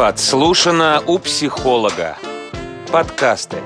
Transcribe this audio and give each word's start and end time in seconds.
Подслушано 0.00 1.02
у 1.06 1.18
психолога. 1.18 2.16
Подкасты. 2.90 3.58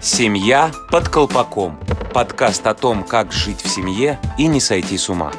Семья 0.00 0.72
под 0.90 1.08
колпаком. 1.08 1.78
Подкаст 2.12 2.66
о 2.66 2.74
том, 2.74 3.04
как 3.04 3.30
жить 3.30 3.60
в 3.60 3.68
семье 3.68 4.18
и 4.36 4.48
не 4.48 4.58
сойти 4.58 4.98
с 4.98 5.08
ума. 5.08 5.30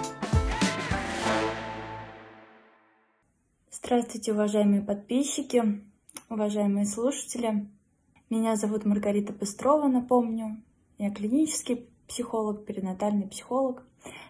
Здравствуйте, 3.72 4.32
уважаемые 4.32 4.84
подписчики, 4.84 5.84
уважаемые 6.30 6.86
слушатели. 6.86 7.68
Меня 8.30 8.56
зовут 8.56 8.86
Маргарита 8.86 9.34
Быстрова, 9.34 9.90
напомню. 9.90 10.64
Я 10.98 11.12
клинический 11.12 11.90
психолог, 12.08 12.66
перинатальный 12.66 13.28
психолог, 13.28 13.84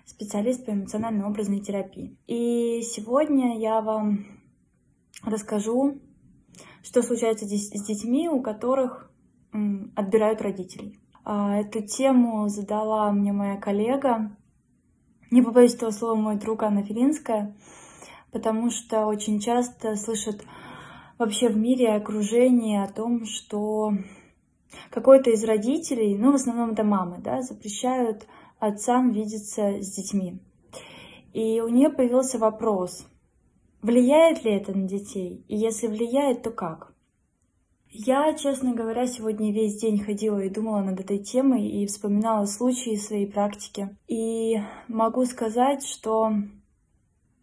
специалист 0.05 0.65
по 0.65 0.71
эмоционально-образной 0.71 1.59
терапии. 1.59 2.17
И 2.27 2.81
сегодня 2.81 3.59
я 3.59 3.81
вам 3.81 4.25
расскажу, 5.23 5.99
что 6.83 7.01
случается 7.01 7.45
с 7.45 7.85
детьми, 7.85 8.29
у 8.29 8.41
которых 8.41 9.11
отбирают 9.95 10.41
родителей. 10.41 10.99
А, 11.23 11.57
эту 11.57 11.81
тему 11.81 12.49
задала 12.49 13.11
мне 13.11 13.31
моя 13.31 13.57
коллега, 13.57 14.35
не 15.31 15.41
побоюсь 15.41 15.75
этого 15.75 15.91
слова, 15.91 16.15
мой 16.15 16.35
друг 16.35 16.63
Анна 16.63 16.83
Филинская, 16.83 17.55
потому 18.31 18.69
что 18.71 19.05
очень 19.05 19.39
часто 19.39 19.95
слышат 19.95 20.43
вообще 21.17 21.49
в 21.49 21.57
мире 21.57 21.93
окружение 21.93 22.83
о 22.83 22.91
том, 22.91 23.25
что 23.25 23.93
какой-то 24.89 25.29
из 25.29 25.43
родителей, 25.43 26.17
ну, 26.17 26.31
в 26.31 26.35
основном 26.35 26.71
это 26.71 26.83
мамы, 26.83 27.19
да, 27.19 27.41
запрещают 27.41 28.27
отцам 28.65 29.11
видеться 29.11 29.81
с 29.81 29.91
детьми. 29.91 30.39
И 31.33 31.61
у 31.61 31.67
нее 31.67 31.89
появился 31.89 32.37
вопрос, 32.37 33.07
влияет 33.81 34.43
ли 34.43 34.51
это 34.51 34.77
на 34.77 34.87
детей? 34.87 35.43
И 35.47 35.55
если 35.55 35.87
влияет, 35.87 36.43
то 36.43 36.51
как? 36.51 36.93
Я, 37.95 38.33
честно 38.33 38.73
говоря, 38.73 39.05
сегодня 39.05 39.53
весь 39.53 39.79
день 39.79 39.99
ходила 39.99 40.39
и 40.39 40.49
думала 40.49 40.81
над 40.81 40.99
этой 40.99 41.19
темой 41.19 41.67
и 41.67 41.85
вспоминала 41.85 42.45
случаи 42.45 42.95
своей 42.95 43.27
практики. 43.27 43.95
И 44.07 44.55
могу 44.87 45.25
сказать, 45.25 45.85
что 45.85 46.31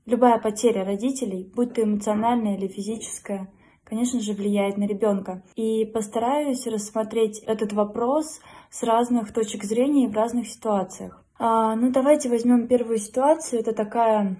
любая 0.06 0.40
потеря 0.40 0.84
родителей, 0.84 1.48
будь 1.54 1.74
то 1.74 1.82
эмоциональная 1.84 2.56
или 2.56 2.66
физическая, 2.66 3.48
конечно 3.84 4.18
же, 4.18 4.32
влияет 4.32 4.76
на 4.76 4.88
ребенка. 4.88 5.44
И 5.54 5.84
постараюсь 5.84 6.66
рассмотреть 6.66 7.38
этот 7.40 7.72
вопрос 7.72 8.40
с 8.70 8.82
разных 8.82 9.32
точек 9.32 9.64
зрения 9.64 10.04
и 10.04 10.08
в 10.08 10.14
разных 10.14 10.48
ситуациях. 10.48 11.24
А, 11.38 11.74
ну, 11.74 11.90
давайте 11.90 12.28
возьмем 12.28 12.68
первую 12.68 12.98
ситуацию. 12.98 13.60
Это 13.60 13.72
такая 13.72 14.36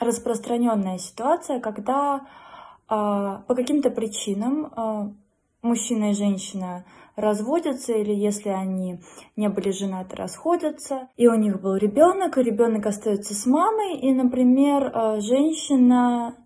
распространенная 0.00 0.98
ситуация, 0.98 1.60
когда 1.60 2.26
а, 2.88 3.42
по 3.46 3.54
каким-то 3.54 3.90
причинам 3.90 4.72
а, 4.74 5.12
мужчина 5.62 6.10
и 6.10 6.14
женщина 6.14 6.84
разводятся, 7.16 7.92
или 7.92 8.14
если 8.14 8.50
они 8.50 9.00
не 9.36 9.48
были 9.48 9.70
женаты, 9.70 10.16
расходятся, 10.16 11.08
и 11.16 11.26
у 11.26 11.34
них 11.34 11.60
был 11.60 11.76
ребенок, 11.76 12.38
и 12.38 12.42
ребенок 12.42 12.86
остается 12.86 13.34
с 13.34 13.44
мамой, 13.44 13.98
и, 13.98 14.12
например, 14.12 14.90
а, 14.94 15.20
женщина 15.20 16.36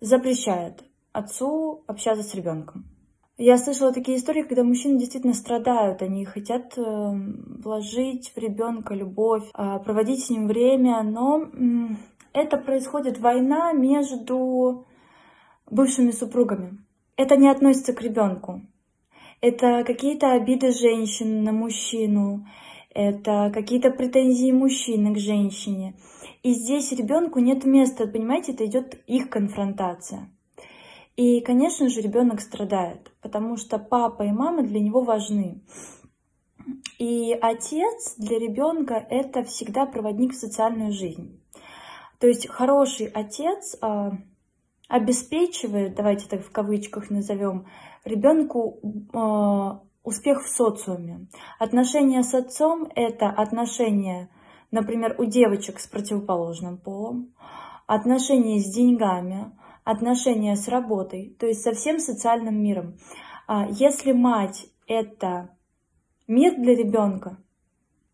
запрещает 0.00 0.84
отцу 1.12 1.82
общаться 1.86 2.22
с 2.22 2.34
ребенком. 2.34 2.84
Я 3.40 3.56
слышала 3.56 3.92
такие 3.92 4.18
истории, 4.18 4.42
когда 4.42 4.64
мужчины 4.64 4.98
действительно 4.98 5.32
страдают, 5.32 6.02
они 6.02 6.24
хотят 6.24 6.76
э, 6.76 6.82
вложить 6.82 8.32
в 8.34 8.38
ребенка 8.38 8.94
любовь, 8.94 9.44
а, 9.54 9.78
проводить 9.78 10.24
с 10.24 10.30
ним 10.30 10.48
время, 10.48 11.04
но 11.04 11.48
это 12.32 12.56
происходит 12.56 13.20
война 13.20 13.72
между 13.72 14.88
бывшими 15.70 16.10
супругами. 16.10 16.78
Это 17.16 17.36
не 17.36 17.48
относится 17.48 17.92
к 17.92 18.02
ребенку. 18.02 18.60
Это 19.40 19.84
какие-то 19.86 20.32
обиды 20.32 20.72
женщин 20.72 21.44
на 21.44 21.52
мужчину, 21.52 22.44
это 22.92 23.52
какие-то 23.54 23.90
претензии 23.90 24.50
мужчины 24.50 25.14
к 25.14 25.18
женщине. 25.18 25.94
И 26.42 26.54
здесь 26.54 26.90
ребенку 26.90 27.38
нет 27.38 27.64
места, 27.64 28.08
понимаете, 28.08 28.50
это 28.50 28.66
идет 28.66 29.00
их 29.06 29.30
конфронтация. 29.30 30.28
И, 31.18 31.40
конечно 31.40 31.88
же, 31.88 32.00
ребенок 32.00 32.40
страдает, 32.40 33.10
потому 33.20 33.56
что 33.56 33.80
папа 33.80 34.22
и 34.22 34.30
мама 34.30 34.62
для 34.62 34.78
него 34.78 35.00
важны. 35.00 35.64
И 37.00 37.32
отец 37.32 38.14
для 38.18 38.38
ребенка 38.38 38.94
это 38.94 39.42
всегда 39.42 39.84
проводник 39.84 40.32
в 40.32 40.38
социальную 40.38 40.92
жизнь. 40.92 41.42
То 42.20 42.28
есть 42.28 42.48
хороший 42.48 43.06
отец 43.06 43.76
э, 43.82 44.10
обеспечивает, 44.88 45.96
давайте 45.96 46.28
так 46.28 46.44
в 46.44 46.52
кавычках 46.52 47.10
назовем, 47.10 47.66
ребенку 48.04 48.78
э, 48.84 49.86
успех 50.04 50.44
в 50.44 50.48
социуме. 50.48 51.26
Отношения 51.58 52.22
с 52.22 52.32
отцом 52.32 52.86
это 52.94 53.26
отношения, 53.28 54.30
например, 54.70 55.16
у 55.18 55.24
девочек 55.24 55.80
с 55.80 55.88
противоположным 55.88 56.78
полом, 56.78 57.34
отношения 57.88 58.60
с 58.60 58.72
деньгами, 58.72 59.57
отношения 59.88 60.54
с 60.54 60.68
работой, 60.68 61.34
то 61.38 61.46
есть 61.46 61.62
со 61.62 61.72
всем 61.72 61.98
социальным 61.98 62.62
миром. 62.62 62.98
А 63.46 63.66
если 63.70 64.12
мать– 64.12 64.66
это 64.86 65.48
мир 66.26 66.56
для 66.56 66.74
ребенка 66.74 67.38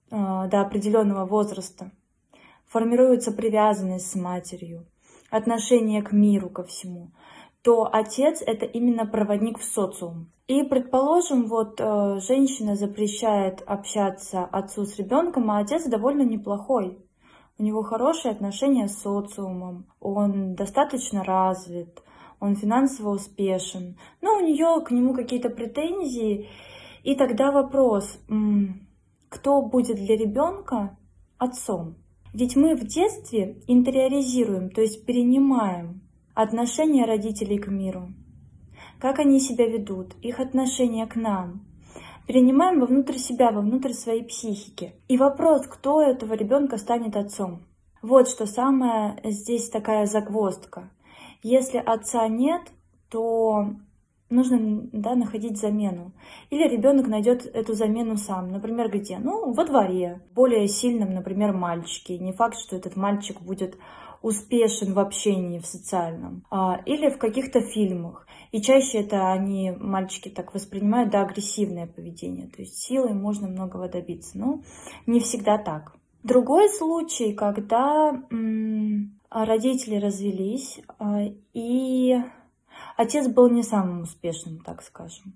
а, 0.09 0.47
до 0.47 0.61
определенного 0.61 1.27
возраста, 1.27 1.91
формируется 2.67 3.33
привязанность 3.33 4.09
с 4.09 4.15
матерью, 4.15 4.87
отношение 5.31 6.01
к 6.03 6.13
миру, 6.13 6.49
ко 6.49 6.63
всему, 6.63 7.11
то 7.63 7.89
отец– 7.93 8.41
это 8.47 8.67
именно 8.67 9.05
проводник 9.05 9.59
в 9.59 9.65
социум. 9.65 10.31
И, 10.47 10.63
предположим, 10.63 11.49
вот 11.49 11.81
э, 11.81 12.21
женщина 12.21 12.77
запрещает 12.77 13.63
общаться 13.67 14.45
отцу 14.45 14.85
с 14.85 14.97
ребенком, 14.97 15.51
а 15.51 15.59
отец 15.59 15.87
довольно 15.87 16.23
неплохой 16.23 17.04
у 17.59 17.63
него 17.63 17.83
хорошие 17.83 18.33
отношения 18.33 18.89
с 18.89 19.01
социумом, 19.01 19.87
он 20.01 20.55
достаточно 20.55 21.23
развит, 21.23 22.03
он 22.41 22.57
финансово 22.57 23.11
успешен, 23.11 23.97
но 24.21 24.37
у 24.37 24.41
нее 24.41 24.85
к 24.85 24.91
нему 24.91 25.15
какие-то 25.15 25.51
претензии, 25.51 26.49
и 27.03 27.15
тогда 27.15 27.53
вопрос, 27.53 28.19
кто 29.29 29.63
будет 29.63 29.97
для 29.97 30.17
ребенка 30.17 30.97
отцом? 31.39 31.97
Ведь 32.33 32.57
мы 32.57 32.75
в 32.75 32.85
детстве 32.85 33.63
интериоризируем, 33.69 34.71
то 34.71 34.81
есть 34.81 35.07
перенимаем 35.07 36.03
отношения 36.35 37.05
родителей 37.05 37.59
к 37.59 37.69
миру, 37.69 38.09
как 38.99 39.21
они 39.21 39.39
себя 39.39 39.69
ведут, 39.69 40.15
их 40.21 40.41
отношения 40.41 41.07
к 41.07 41.15
нам, 41.15 41.65
перенимаем 42.27 42.81
вовнутрь 42.81 43.19
себя, 43.19 43.51
вовнутрь 43.51 43.93
своей 43.93 44.25
психики. 44.25 44.95
И 45.09 45.17
вопрос, 45.17 45.67
кто 45.67 46.03
этого 46.03 46.35
ребенка 46.35 46.77
станет 46.77 47.17
отцом. 47.17 47.63
Вот 48.03 48.29
что 48.29 48.47
самое 48.47 49.19
здесь 49.25 49.71
такая 49.71 50.07
загвоздка. 50.07 50.91
Если 51.43 51.79
отца 51.79 52.27
нет, 52.29 52.63
то 53.11 53.75
нужно 54.31 54.89
да, 54.93 55.15
находить 55.15 55.59
замену. 55.59 56.13
Или 56.51 56.69
ребенок 56.69 57.07
найдет 57.07 57.47
эту 57.47 57.75
замену 57.75 58.17
сам. 58.17 58.51
Например, 58.51 58.91
где? 58.91 59.19
Ну, 59.19 59.53
во 59.53 59.65
дворе. 59.65 60.21
Более 60.35 60.69
сильном, 60.69 61.15
например, 61.15 61.53
мальчике. 61.53 62.19
Не 62.19 62.33
факт, 62.33 62.59
что 62.59 62.77
этот 62.77 62.97
мальчик 62.97 63.41
будет 63.41 63.79
успешен 64.25 64.95
в 64.95 64.99
общении, 64.99 65.59
в 65.59 65.67
социальном. 65.67 66.45
А, 66.51 66.81
или 66.87 67.11
в 67.11 67.19
каких-то 67.19 67.61
фильмах. 67.61 68.27
И 68.53 68.63
чаще 68.63 69.01
это 69.01 69.31
они, 69.31 69.71
мальчики, 69.71 70.31
так 70.31 70.55
воспринимают, 70.55 71.11
да, 71.11 71.21
агрессивное 71.21 71.87
поведение. 71.87 72.47
То 72.47 72.63
есть 72.63 72.79
силой 72.79 73.13
можно 73.13 73.49
многого 73.49 73.87
добиться. 73.87 74.39
Но 74.39 74.63
не 75.07 75.21
всегда 75.21 75.59
так. 75.59 75.93
Другой 76.23 76.71
случай, 76.71 77.35
когда 77.35 78.19
м- 78.31 79.21
родители 79.29 79.97
развелись, 79.97 80.81
а, 80.99 81.21
и 81.53 82.17
отец 82.97 83.29
был 83.29 83.51
не 83.51 83.63
самым 83.63 84.01
успешным, 84.05 84.59
так 84.61 84.83
скажем. 84.83 85.35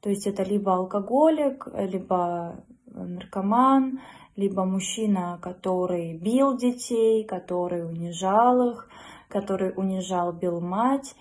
То 0.00 0.10
есть 0.10 0.26
это 0.26 0.42
либо 0.44 0.74
алкоголик, 0.74 1.66
либо 1.74 2.64
наркоман, 2.86 4.00
либо 4.36 4.64
мужчина, 4.64 5.38
который 5.42 6.16
бил 6.16 6.56
детей, 6.56 7.24
который 7.24 7.84
унижал 7.84 8.70
их, 8.70 8.88
который 9.28 9.72
унижал, 9.76 10.32
бил 10.32 10.60
мать. 10.60 11.14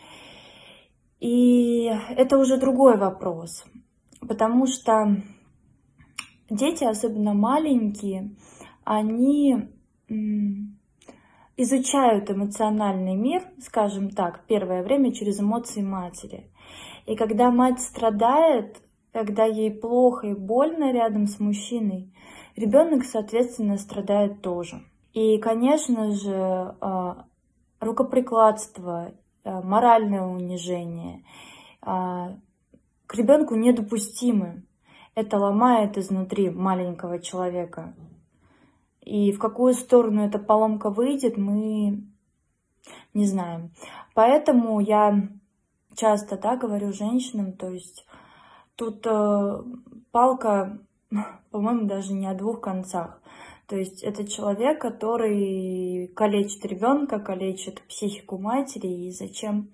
И 1.19 1.85
это 1.85 2.37
уже 2.37 2.57
другой 2.57 2.97
вопрос, 2.97 3.65
потому 4.27 4.67
что 4.67 5.17
дети, 6.49 6.83
особенно 6.83 7.33
маленькие, 7.33 8.35
они 8.83 9.67
изучают 11.57 12.29
эмоциональный 12.29 13.15
мир, 13.15 13.41
скажем 13.59 14.11
так, 14.11 14.45
первое 14.45 14.83
время 14.83 15.11
через 15.11 15.39
эмоции 15.39 15.81
матери. 15.81 16.51
И 17.05 17.15
когда 17.15 17.51
мать 17.51 17.79
страдает, 17.79 18.81
когда 19.13 19.45
ей 19.45 19.71
плохо 19.71 20.27
и 20.27 20.33
больно 20.33 20.91
рядом 20.91 21.27
с 21.27 21.39
мужчиной, 21.39 22.13
ребенок, 22.55 23.03
соответственно, 23.05 23.77
страдает 23.77 24.41
тоже. 24.41 24.83
И, 25.13 25.37
конечно 25.39 26.11
же, 26.11 26.75
рукоприкладство, 27.79 29.13
моральное 29.43 30.23
унижение 30.23 31.23
к 31.81 33.15
ребенку 33.15 33.55
недопустимы. 33.55 34.63
Это 35.15 35.37
ломает 35.37 35.97
изнутри 35.97 36.49
маленького 36.49 37.19
человека. 37.19 37.95
И 39.01 39.31
в 39.31 39.39
какую 39.39 39.73
сторону 39.73 40.25
эта 40.25 40.37
поломка 40.37 40.89
выйдет, 40.91 41.37
мы 41.37 42.03
не 43.13 43.25
знаем. 43.25 43.71
Поэтому 44.13 44.79
я 44.79 45.29
часто 45.97 46.37
да, 46.37 46.55
говорю 46.55 46.93
женщинам, 46.93 47.53
то 47.53 47.69
есть 47.69 48.05
тут 48.75 49.05
э, 49.05 49.63
палка, 50.11 50.79
по-моему, 51.51 51.87
даже 51.87 52.13
не 52.13 52.27
о 52.27 52.35
двух 52.35 52.61
концах. 52.61 53.21
То 53.67 53.75
есть 53.75 54.01
это 54.01 54.25
человек, 54.25 54.79
который 54.79 56.07
калечит 56.15 56.65
ребенка, 56.65 57.19
калечит 57.19 57.81
психику 57.81 58.37
матери, 58.37 58.87
и 58.87 59.11
зачем 59.11 59.71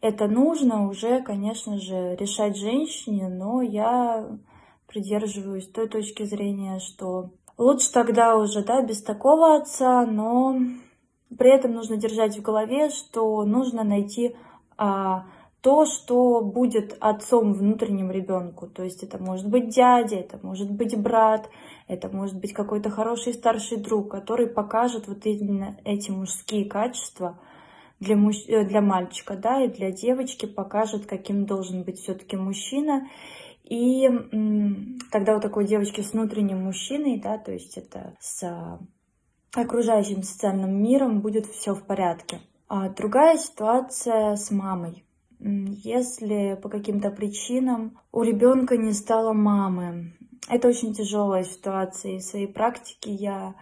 это 0.00 0.28
нужно 0.28 0.88
уже, 0.88 1.20
конечно 1.20 1.78
же, 1.78 2.16
решать 2.16 2.56
женщине, 2.56 3.28
но 3.28 3.60
я 3.60 4.38
придерживаюсь 4.86 5.68
той 5.68 5.88
точки 5.88 6.22
зрения, 6.24 6.78
что 6.78 7.32
Лучше 7.58 7.92
тогда 7.92 8.36
уже, 8.36 8.64
да, 8.64 8.82
без 8.82 9.02
такого 9.02 9.56
отца, 9.56 10.06
но 10.06 10.58
при 11.38 11.54
этом 11.54 11.72
нужно 11.72 11.96
держать 11.96 12.36
в 12.36 12.42
голове, 12.42 12.88
что 12.90 13.44
нужно 13.44 13.84
найти 13.84 14.34
то, 14.76 15.86
что 15.86 16.40
будет 16.40 16.96
отцом 17.00 17.52
внутренним 17.52 18.10
ребенку. 18.10 18.66
То 18.66 18.82
есть 18.82 19.04
это 19.04 19.18
может 19.18 19.48
быть 19.48 19.68
дядя, 19.68 20.16
это 20.16 20.38
может 20.42 20.70
быть 20.70 21.00
брат, 21.00 21.48
это 21.86 22.08
может 22.08 22.38
быть 22.38 22.52
какой-то 22.52 22.90
хороший 22.90 23.32
старший 23.32 23.78
друг, 23.78 24.10
который 24.10 24.48
покажет 24.48 25.06
вот 25.06 25.24
именно 25.24 25.76
эти 25.84 26.10
мужские 26.10 26.64
качества 26.64 27.38
для, 28.00 28.16
муж... 28.16 28.36
Э, 28.48 28.64
для 28.64 28.80
мальчика, 28.80 29.36
да, 29.36 29.62
и 29.62 29.68
для 29.68 29.92
девочки 29.92 30.46
покажет, 30.46 31.06
каким 31.06 31.46
должен 31.46 31.84
быть 31.84 32.00
все-таки 32.00 32.36
мужчина. 32.36 33.08
И 33.62 34.08
тогда 35.12 35.36
у 35.36 35.40
такой 35.40 35.66
девочки 35.66 36.00
с 36.00 36.12
внутренним 36.12 36.64
мужчиной, 36.64 37.20
да, 37.20 37.38
то 37.38 37.52
есть 37.52 37.78
это 37.78 38.14
с 38.18 38.78
окружающим 39.54 40.24
социальным 40.24 40.82
миром 40.82 41.20
будет 41.20 41.46
все 41.46 41.72
в 41.72 41.84
порядке. 41.84 42.40
А 42.74 42.88
другая 42.88 43.36
ситуация 43.36 44.34
с 44.34 44.50
мамой. 44.50 45.04
Если 45.38 46.58
по 46.62 46.70
каким-то 46.70 47.10
причинам 47.10 47.98
у 48.12 48.22
ребенка 48.22 48.78
не 48.78 48.94
стало 48.94 49.34
мамы, 49.34 50.14
это 50.48 50.68
очень 50.68 50.94
тяжелая 50.94 51.44
ситуация. 51.44 52.12
И 52.12 52.18
в 52.20 52.22
своей 52.22 52.46
практике 52.46 53.12
я 53.12 53.54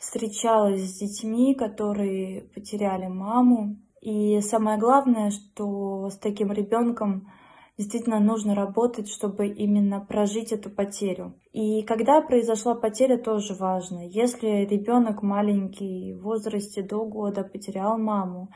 встречалась 0.00 0.80
с 0.80 0.98
детьми, 0.98 1.54
которые 1.54 2.48
потеряли 2.52 3.06
маму. 3.06 3.76
И 4.00 4.40
самое 4.40 4.76
главное, 4.76 5.30
что 5.30 6.10
с 6.10 6.16
таким 6.18 6.50
ребенком 6.50 7.30
действительно 7.78 8.18
нужно 8.18 8.56
работать, 8.56 9.08
чтобы 9.08 9.46
именно 9.46 10.00
прожить 10.00 10.52
эту 10.52 10.68
потерю. 10.68 11.34
И 11.52 11.82
когда 11.82 12.20
произошла 12.20 12.74
потеря, 12.74 13.16
тоже 13.16 13.54
важно. 13.54 14.06
Если 14.06 14.66
ребенок 14.66 15.22
маленький, 15.22 16.12
в 16.14 16.22
возрасте 16.22 16.82
до 16.82 17.04
года 17.06 17.44
потерял 17.44 17.96
маму, 17.96 18.50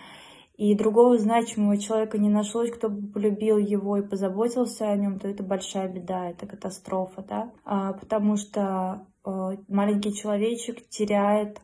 и 0.57 0.75
другого 0.77 1.17
значимого 1.19 1.79
человека 1.79 2.19
не 2.19 2.29
нашлось, 2.29 2.71
кто 2.71 2.89
бы 2.89 3.11
полюбил 3.11 3.57
его 3.57 3.97
и 3.97 4.07
позаботился 4.07 4.91
о 4.91 4.97
нем, 4.97 5.19
то 5.19 5.29
это 5.29 5.43
большая 5.43 5.89
беда, 5.89 6.29
это 6.29 6.47
катастрофа, 6.47 7.25
да, 7.27 7.53
а, 7.65 7.95
потому 7.95 8.37
что 8.37 9.07
э, 9.25 9.31
маленький 9.69 10.13
человечек 10.13 10.87
теряет 10.89 11.61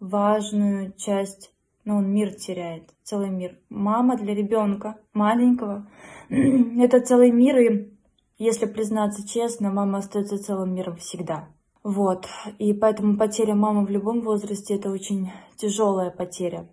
важную 0.00 0.92
часть 0.96 1.52
но 1.84 1.98
он 1.98 2.12
мир 2.12 2.34
теряет, 2.34 2.90
целый 3.04 3.30
мир. 3.30 3.60
Мама 3.70 4.16
для 4.16 4.34
ребенка 4.34 4.98
маленького— 5.12 5.88
это 6.30 7.00
целый 7.00 7.30
мир, 7.30 7.58
и 7.58 7.92
если 8.38 8.66
признаться 8.66 9.26
честно, 9.26 9.70
мама 9.70 9.98
остается 9.98 10.38
целым 10.38 10.74
миром 10.74 10.96
всегда. 10.96 11.48
Вот, 11.82 12.26
и 12.58 12.72
поэтому 12.72 13.16
потеря 13.16 13.54
мамы 13.54 13.86
в 13.86 13.90
любом 13.90 14.22
возрасте— 14.22 14.74
это 14.76 14.90
очень 14.90 15.30
тяжелая 15.56 16.10
потеря 16.10 16.68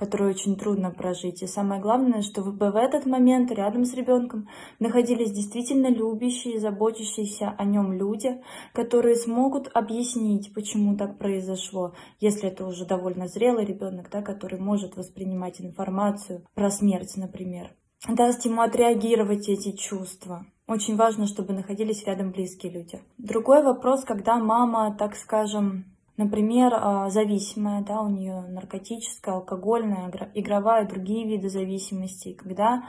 которую 0.00 0.30
очень 0.30 0.56
трудно 0.56 0.90
прожить. 0.90 1.42
И 1.42 1.46
самое 1.46 1.78
главное, 1.78 2.22
что 2.22 2.40
вы 2.40 2.52
бы 2.52 2.70
в 2.70 2.76
этот 2.76 3.04
момент 3.04 3.52
рядом 3.52 3.84
с 3.84 3.92
ребенком 3.92 4.48
находились 4.78 5.30
действительно 5.30 5.88
любящие, 5.88 6.58
заботящиеся 6.58 7.50
о 7.50 7.64
нем 7.66 7.92
люди, 7.92 8.40
которые 8.72 9.14
смогут 9.14 9.70
объяснить, 9.74 10.54
почему 10.54 10.96
так 10.96 11.18
произошло, 11.18 11.92
если 12.18 12.48
это 12.48 12.66
уже 12.66 12.86
довольно 12.86 13.28
зрелый 13.28 13.66
ребенок, 13.66 14.08
да, 14.10 14.22
который 14.22 14.58
может 14.58 14.96
воспринимать 14.96 15.60
информацию 15.60 16.46
про 16.54 16.70
смерть, 16.70 17.18
например. 17.18 17.70
Даст 18.08 18.44
ему 18.46 18.62
отреагировать 18.62 19.48
эти 19.48 19.72
чувства. 19.72 20.46
Очень 20.66 20.96
важно, 20.96 21.26
чтобы 21.26 21.52
находились 21.52 22.04
рядом 22.04 22.30
близкие 22.30 22.72
люди. 22.72 23.02
Другой 23.18 23.62
вопрос, 23.62 24.04
когда 24.04 24.36
мама, 24.38 24.96
так 24.98 25.16
скажем, 25.16 25.84
Например, 26.20 26.74
а, 26.74 27.08
зависимая, 27.08 27.82
да, 27.82 28.02
у 28.02 28.10
нее 28.10 28.42
наркотическая, 28.42 29.36
алкогольная, 29.36 30.12
игровая, 30.34 30.86
другие 30.86 31.26
виды 31.26 31.48
зависимости. 31.48 32.34
Когда 32.34 32.84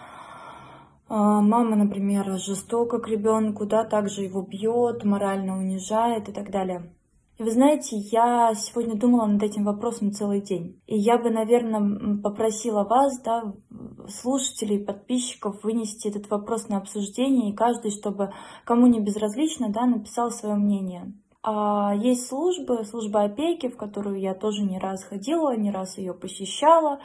а, 1.08 1.40
мама, 1.40 1.78
например, 1.78 2.38
жестоко 2.40 3.00
к 3.00 3.08
ребенку, 3.08 3.66
да, 3.66 3.86
также 3.86 4.24
его 4.24 4.42
бьет, 4.42 5.06
морально 5.06 5.58
унижает 5.58 6.28
и 6.28 6.34
так 6.34 6.52
далее. 6.52 6.92
И 7.38 7.44
вы 7.44 7.52
знаете, 7.52 7.96
я 7.96 8.54
сегодня 8.54 8.96
думала 9.00 9.28
над 9.28 9.42
этим 9.42 9.64
вопросом 9.64 10.12
целый 10.12 10.42
день. 10.42 10.82
И 10.86 10.98
я 10.98 11.18
бы, 11.18 11.30
наверное, 11.30 12.18
попросила 12.22 12.84
вас, 12.84 13.18
да, 13.22 13.54
слушателей, 14.10 14.84
подписчиков, 14.84 15.64
вынести 15.64 16.08
этот 16.08 16.30
вопрос 16.30 16.68
на 16.68 16.78
обсуждение, 16.78 17.52
и 17.52 17.56
каждый, 17.56 17.92
чтобы 17.92 18.34
кому 18.66 18.88
не 18.88 19.00
безразлично, 19.00 19.70
да, 19.70 19.86
написал 19.86 20.32
свое 20.32 20.56
мнение. 20.56 21.14
А 21.44 21.94
есть 21.96 22.28
службы, 22.28 22.84
служба 22.86 23.24
опеки, 23.24 23.70
в 23.70 23.78
которую 23.78 24.20
я 24.20 24.36
тоже 24.36 24.64
не 24.64 24.78
раз 24.78 25.04
ходила, 25.04 25.56
не 25.56 25.72
раз 25.72 25.98
ее 25.98 26.14
посещала. 26.14 27.00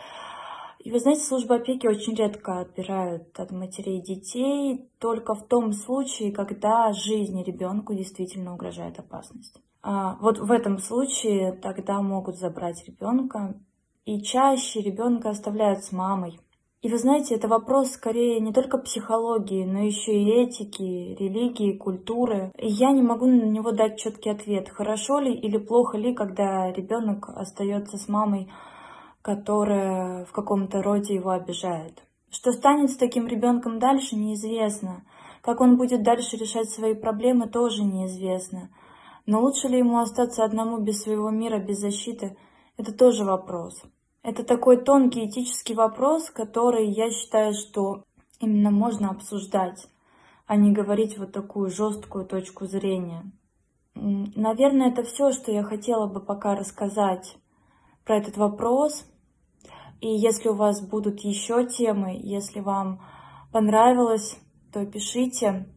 И 0.79 0.91
вы 0.91 1.01
знаете, 1.01 1.23
служба 1.23 1.57
опеки 1.57 1.87
очень 1.87 2.15
редко 2.15 2.61
отбирают 2.61 3.39
от 3.41 3.51
матерей 3.51 4.01
детей, 4.01 4.91
только 4.99 5.35
в 5.35 5.47
том 5.47 5.73
случае, 5.73 6.33
когда 6.33 6.93
жизни 6.93 7.43
ребенку 7.43 7.95
действительно 7.95 8.53
угрожает 8.53 8.99
опасность. 8.99 9.59
А 9.83 10.17
вот 10.21 10.39
в 10.39 10.51
этом 10.51 10.79
случае 10.79 11.53
тогда 11.53 12.03
могут 12.03 12.37
забрать 12.37 12.85
ребенка, 12.87 13.59
и 14.05 14.23
чаще 14.23 14.81
ребенка 14.81 15.31
оставляют 15.31 15.83
с 15.85 15.93
мамой. 15.93 16.39
И 16.87 16.89
вы 16.89 16.99
знаете, 16.99 17.35
это 17.35 17.49
вопрос 17.49 17.91
скорее 17.91 18.39
не 18.39 18.53
только 18.53 18.79
психологии, 18.79 19.65
но 19.65 19.81
еще 19.81 20.13
и 20.13 20.31
этики, 20.31 21.17
религии, 21.19 21.77
культуры. 21.77 22.53
И 22.57 22.69
я 22.69 22.93
не 22.93 23.03
могу 23.03 23.27
на 23.27 23.43
него 23.43 23.73
дать 23.73 23.99
четкий 23.99 24.31
ответ, 24.31 24.69
хорошо 24.69 25.19
ли 25.19 25.35
или 25.35 25.59
плохо 25.59 25.99
ли, 25.99 26.15
когда 26.15 26.71
ребенок 26.71 27.29
остается 27.29 27.99
с 27.99 28.07
мамой, 28.07 28.49
которая 29.21 30.27
в 30.27 30.31
каком-то 30.31 30.81
роде 30.81 31.17
его 31.17 31.31
обижает. 31.31 32.05
Что 32.31 32.53
станет 32.53 32.93
с 32.93 32.97
таким 32.97 33.27
ребенком 33.27 33.81
дальше, 33.81 34.15
неизвестно. 34.15 35.03
Как 35.43 35.61
он 35.61 35.79
будет 35.79 36.05
дальше 36.05 36.37
решать 36.37 36.71
свои 36.71 36.95
проблемы, 36.95 37.49
тоже 37.49 37.83
неизвестно. 37.83 38.71
Но 39.27 39.41
лучше 39.41 39.67
ли 39.67 39.79
ему 39.79 39.99
остаться 39.99 40.45
одному 40.45 40.79
без 40.79 41.03
своего 41.03 41.31
мира, 41.31 41.59
без 41.59 41.81
защиты, 41.81 42.37
это 42.77 42.97
тоже 42.97 43.25
вопрос. 43.25 43.83
Это 44.27 44.43
такой 44.43 44.83
тонкий 44.83 45.29
этический 45.29 45.77
вопрос, 45.77 46.31
который 46.31 46.91
я 46.91 47.13
считаю, 47.13 47.53
что 47.53 48.03
именно 48.41 48.73
можно 48.73 49.11
обсуждать, 49.11 49.87
а 50.49 50.57
не 50.57 50.73
говорить 50.73 51.17
вот 51.17 51.31
такую 51.31 51.71
жесткую 51.71 52.27
точку 52.27 52.67
зрения. 52.67 53.31
Наверное, 53.95 54.91
это 54.91 55.05
все, 55.05 55.31
что 55.31 55.53
я 55.53 55.63
хотела 55.63 56.09
бы 56.09 56.19
пока 56.19 56.57
рассказать 56.57 57.37
про 58.05 58.17
этот 58.17 58.37
вопрос. 58.37 59.07
И 60.01 60.09
если 60.09 60.49
у 60.49 60.55
вас 60.55 60.85
будут 60.85 61.21
еще 61.21 61.65
темы, 61.65 62.19
если 62.21 62.59
вам 62.59 63.01
понравилось, 63.53 64.41
то 64.73 64.85
пишите. 64.87 65.73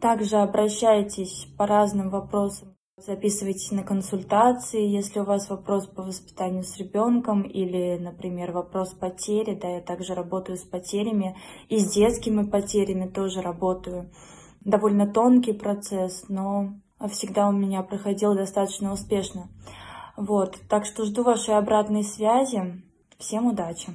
Также 0.00 0.36
обращайтесь 0.36 1.48
по 1.58 1.66
разным 1.66 2.08
вопросам 2.08 2.73
Записывайтесь 2.96 3.72
на 3.72 3.82
консультации, 3.82 4.86
если 4.86 5.18
у 5.18 5.24
вас 5.24 5.50
вопрос 5.50 5.88
по 5.88 6.04
воспитанию 6.04 6.62
с 6.62 6.76
ребенком 6.76 7.42
или, 7.42 7.98
например, 7.98 8.52
вопрос 8.52 8.90
потери, 8.90 9.58
да, 9.60 9.68
я 9.68 9.80
также 9.80 10.14
работаю 10.14 10.56
с 10.56 10.62
потерями 10.62 11.36
и 11.68 11.78
с 11.80 11.92
детскими 11.92 12.44
потерями 12.44 13.08
тоже 13.08 13.42
работаю. 13.42 14.12
Довольно 14.60 15.12
тонкий 15.12 15.54
процесс, 15.54 16.26
но 16.28 16.74
всегда 17.10 17.48
у 17.48 17.52
меня 17.52 17.82
проходил 17.82 18.36
достаточно 18.36 18.92
успешно. 18.92 19.48
Вот, 20.16 20.56
так 20.68 20.86
что 20.86 21.04
жду 21.04 21.24
вашей 21.24 21.58
обратной 21.58 22.04
связи. 22.04 22.80
Всем 23.18 23.46
удачи! 23.48 23.88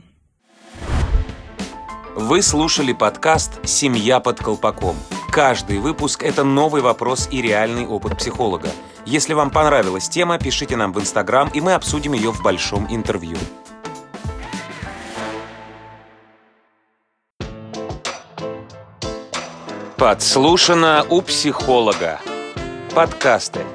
Вы 2.17 2.41
слушали 2.41 2.91
подкаст 2.91 3.65
«Семья 3.65 4.19
под 4.19 4.39
колпаком». 4.39 4.97
Каждый 5.31 5.77
выпуск– 5.79 6.21
это 6.23 6.43
новый 6.43 6.81
вопрос 6.81 7.29
и 7.31 7.41
реальный 7.41 7.87
опыт 7.87 8.17
психолога– 8.17 8.67
Если 9.11 9.33
вам 9.33 9.49
понравилась 9.49 10.07
тема, 10.07 10.37
пишите 10.37 10.75
нам 10.77 10.93
в 10.93 10.99
Инстаграм, 10.99 11.49
и 11.51 11.61
мы 11.61 11.73
обсудим 11.73 12.13
ее 12.13 12.31
в 12.31 12.43
большом 12.43 12.85
интервью. 12.93 13.37
Подслушано 19.97 21.07
у 21.09 21.23
психолога. 21.23 22.19
Подкасты 22.93 23.65